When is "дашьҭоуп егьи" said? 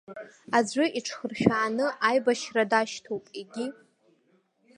2.71-3.67